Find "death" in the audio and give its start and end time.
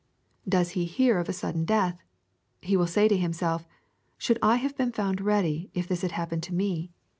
1.63-2.01